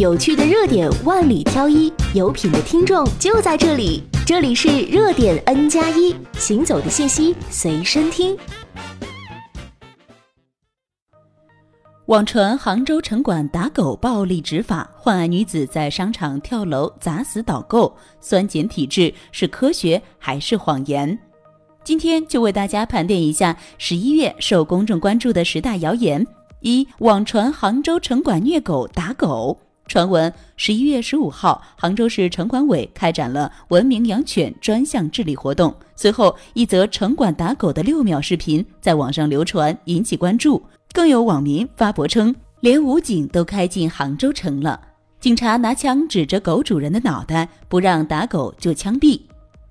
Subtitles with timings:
[0.00, 4.02] 有趣的热点万里挑一，有品的听众就在这里。
[4.24, 8.34] 这里是热点 N 加一，行走的信息随身听。
[12.06, 21.18] 网传杭州城管打狗暴力执法，患癌女子在商场跳楼砸死导购，酸碱体质是科学还是谎言？
[21.84, 26.26] 今天就为大家盘点一下十一月受公众关注的十大谣言。
[26.60, 29.58] 一、网传杭州城管虐狗打狗。
[29.90, 35.74] 传闻十一月十五号，杭州市城管委开展了文明养犬专项治理活动。
[35.96, 40.62] 随后，一则城管打狗的六秒视频在网上流传，引起关注。
[40.92, 44.80] 更有网民发博称，连武警都开进杭州城了，
[45.18, 49.20] 警察拿枪指着狗主人的脑袋，不让打狗就枪毙。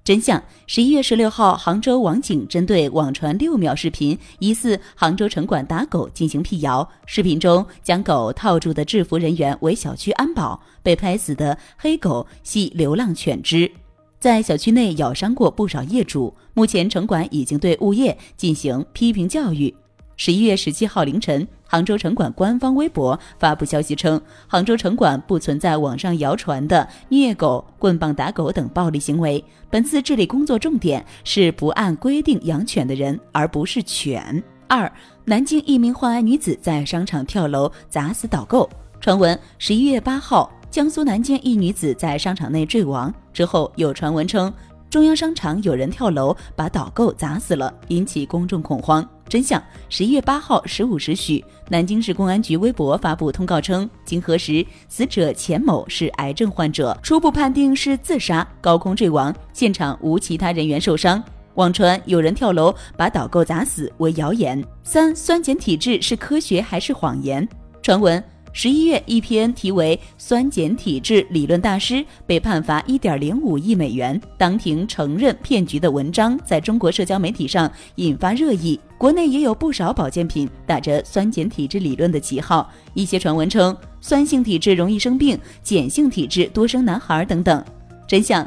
[0.09, 6.89] 真相：十一月十六号，杭州网警针对网传六秒视频，疑似杭州城管打狗进行辟谣。
[7.05, 13.71] 视频中将狗套住的制服人员为小区安保，被拍死的黑狗系流浪犬只，
[14.19, 16.33] 在小区内咬伤过不少业主。
[16.55, 19.71] 目前城管已经对物业进行批评教育。
[20.19, 21.47] 十一月十七号凌晨。
[21.65, 29.41] 杭州城管官方微博发布消息称，杭州城管不存在网上谣传的虐狗、棍棒打狗等暴力行为。
[29.69, 34.43] 本次治理工作重点是不按规定养犬的人，而不是犬。
[34.67, 34.91] 二，
[35.23, 38.69] 南京一名患癌女子在商场跳楼砸死导购。
[38.99, 44.51] 传闻十一月八号，江苏南京一女子在商场内坠亡之后，有传闻称
[44.89, 49.07] 中央商场有人跳楼把导购砸死了，引起公众恐慌。
[49.27, 61.23] 真相：十一月八号十五时许，南京市公安局微博发布通告称，经核实，死者钱某是癌症患者，初步判定是自杀，高空坠亡，现场无其他人员受伤。
[61.53, 64.63] 网传有人跳楼把导购砸死为谣言。
[64.81, 67.47] 三、酸碱体质是科学还是谎言？
[67.83, 68.23] 传闻。
[68.51, 78.79] 十一月，一篇题为《酸碱体质理论大师被判罚一点零五亿美元，当庭承认骗局》的文章在中国社交媒体上引发热议。
[78.97, 87.63] 国内也有不少保健品打着酸碱体质理论的旗号，一些传闻称酸性体质容易生病，碱性体质多生男孩等等。
[88.07, 88.45] 真相。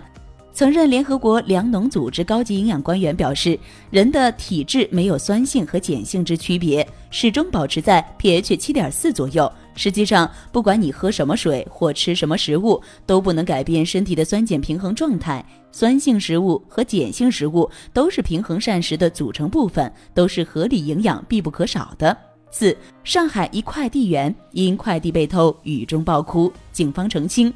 [0.55, 3.59] 曾任联合国粮农组织高级营养官员表示，
[3.91, 9.51] 人的体质没有酸性和碱性之区别，始终保持在 pH 七点四左右。
[9.75, 15.45] 实际上，不管你喝什么水或吃什么食物，都不能改变身体的酸碱平衡状态。
[15.73, 22.15] 酸性食物和碱性食物都是平衡膳食的组成部分，都是合理营养必不可少的。
[22.51, 27.51] 四，上海一快递员因快递被偷，雨中暴哭，警方澄清。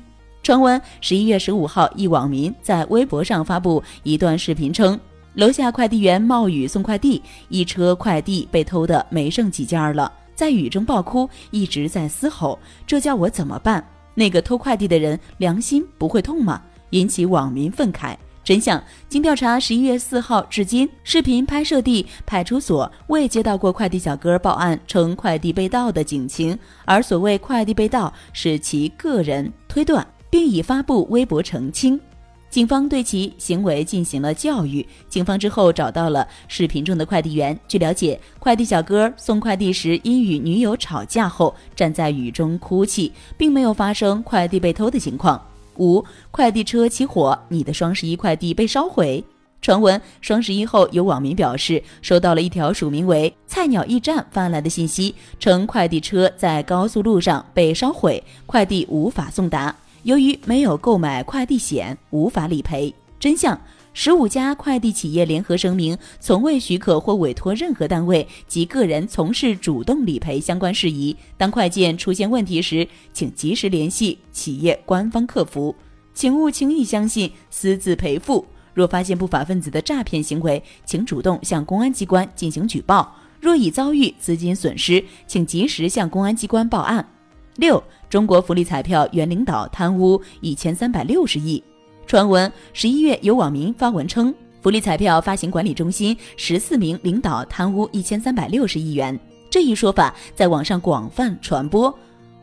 [0.47, 4.97] 传闻十一月十五号，一网民在微博上发布一段视频，称
[5.35, 13.85] 楼下快递员冒雨送快递，一车快递被偷的没剩几件了，在雨中暴哭，一直在嘶吼，这叫我怎么办？
[14.15, 16.63] 那个偷快递的人良心不会痛吗？
[16.91, 18.15] 引起网民愤慨。
[18.45, 30.07] 真相经调查，十一月四号至今，视频拍摄地派出所未接到过快递小哥报案称快递被盗的警情，而所谓快递被盗是其个人推断。
[30.31, 32.01] 并已发布微博澄清，
[32.49, 34.87] 警方对其行为进行了教育。
[35.09, 37.59] 警方之后找到了视频中的快递员。
[37.69, 45.41] 据了解，快递小哥送快递时因与女友吵架后站在雨中哭泣，并没有发生快递被偷的情况。
[45.79, 49.23] 五，快递车起火，你的双十一快递被烧毁。
[49.61, 59.75] 传闻双十一后，有网民表示收到了一条署名为“菜鸟驿站”发来的信息，称快递车在高速路上被烧毁，快递无法送达。
[60.07, 62.95] 由于没有购买快递险，无法理赔。
[63.19, 63.61] 真相：
[63.93, 71.17] 十五家快递企业联合声明，从未许可或委托任何单位及个人从事主动理赔相关事宜。
[71.37, 75.75] 当快件出现问题时，请及时联系企业官方客服，
[76.15, 78.47] 请勿轻易相信私自赔付。
[78.75, 83.13] 若发现不法分子的诈骗行为，请主动向公安机关进行举报。
[83.41, 87.09] 若已遭遇资金损失，请及时向公安机关报案。
[87.57, 91.63] 六，中国福利彩票原领导贪污一千三百六十亿。
[92.07, 99.19] 传闻十一月有网民发文称，福利彩票发行管理中心十四名领导贪污一千三百六十亿元。
[99.49, 101.93] 这一说法在网上广泛传播。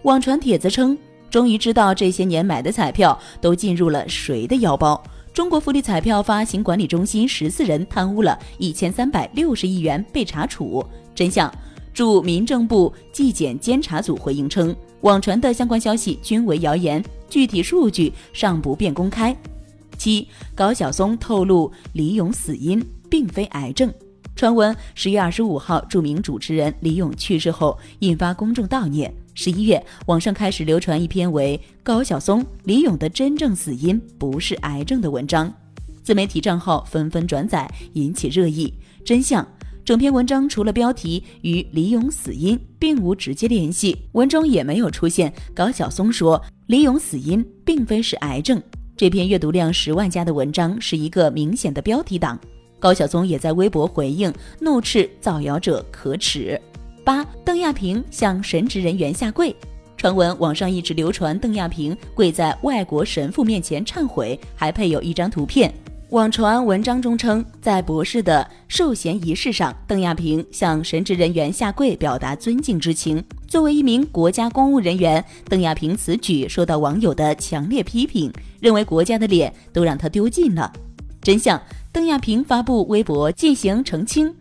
[0.01, 0.97] 网传帖子称，
[1.29, 5.01] 终于知道这些年买的彩票都进入了谁的腰包。
[5.31, 10.83] 中国福利彩票发行管理中心十四人贪污了一千三百六十亿元被查处。
[11.13, 11.51] 真相。
[11.93, 19.35] 驻民政部纪检监察组回应称，网传的相关消息均为谣言，具体数据尚不便公开。
[19.97, 23.93] 七，高晓松透露李咏死因并非癌症。
[24.35, 29.13] 传闻十月二十五号，著名主持人李咏去世后，引发公众悼念。
[29.35, 35.53] 十一月，网上开始流传一篇为高晓松、李咏的真正死因不是癌症的文章，
[36.03, 38.73] 自媒体账号纷纷转载，引起热议。
[39.05, 39.47] 真相：
[39.85, 48.61] 整篇文章除了标题与李咏死因并无直接联系，文中也没有出现高晓松说李咏死因并非是癌症。
[48.95, 52.39] 这篇阅读量十万加的文章是一个明显的标题党。
[52.79, 56.59] 高晓松也在微博回应，怒斥造谣者可耻。
[57.03, 59.53] 八，邓亚萍向神职人员下跪。
[59.97, 65.73] 传闻网上一直流传邓亚萍跪在外国神父面前忏悔，还配有一张图片。
[66.13, 73.23] 网传文章中称，在博士的授衔仪式上，邓亚萍向神职人员下跪，表达尊敬之情。
[73.47, 80.71] 作为一名国家公务人员，邓亚萍此举受到网友的强烈批评，认为国家的脸都让她丢尽了。
[81.19, 81.59] 真相：
[81.91, 84.31] 邓亚萍发布微博进行澄清。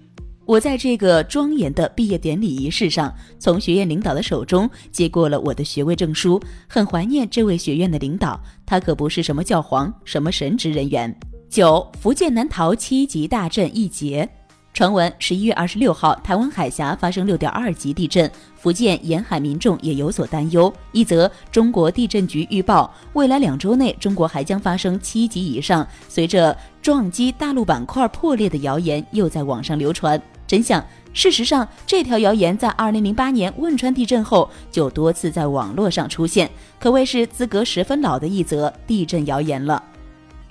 [0.44, 6.38] 我在这个庄严的毕业典礼仪式上，从学院领导的手中接过了我的学位证书，
[6.68, 11.18] 很怀念这位学院的领导，他可不是什么教皇，什么神职人员。
[11.52, 14.26] 九，福建南逃七级大震一劫。
[14.72, 20.72] 传闻十一月二十六号，台湾海峡发生六点二级地震，福建沿海民众也有所担忧。
[20.92, 30.18] 一则中国地震局预报，未来两周内中国还将发生七级以上，随着撞击大陆板块破裂的谣言又在网上流传。
[30.46, 30.82] 真相，
[31.12, 36.50] 事实上，这条谣言在二零零八年汶川地震后就多次在网络上出现，
[36.80, 39.82] 可谓是资格十分老的一则地震谣言了。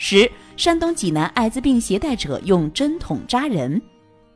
[0.03, 0.29] 十，
[0.61, 3.81] 山东济南艾滋病携带者用针筒扎人。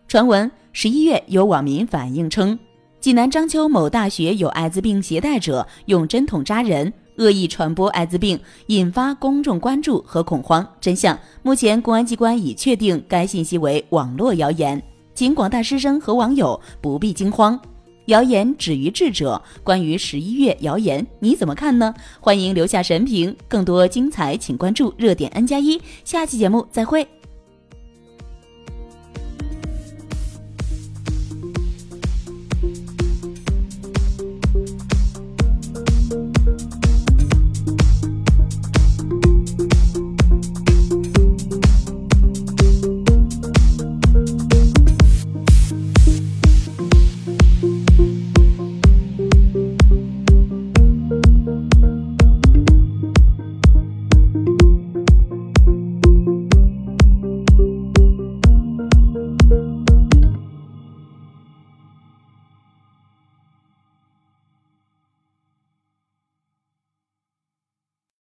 [0.07, 2.57] 传闻十一月有网民反映称，
[3.00, 10.68] 济南章丘某大学有艾滋病携带者用针筒扎人，恶意传播艾滋病，引发公众关注和恐慌。
[10.81, 14.81] 真相目前公安机关已确定该信息为网络谣言，
[15.13, 17.60] 请广大师生和网友不必惊慌。
[18.06, 19.42] 谣言止于智者。
[19.63, 21.94] 关于十一月谣言，你怎么看呢？
[22.19, 23.36] 欢迎留下神评。
[23.48, 25.81] 更多精彩，请关注热点 N 加一。
[26.04, 27.07] 下期节目再会。